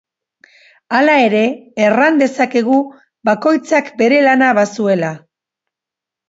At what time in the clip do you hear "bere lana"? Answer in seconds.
4.01-4.49